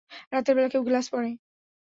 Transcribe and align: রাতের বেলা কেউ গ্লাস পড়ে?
রাতের 0.33 0.53
বেলা 0.55 0.69
কেউ 0.69 0.83
গ্লাস 0.83 1.05
পড়ে? 1.13 1.29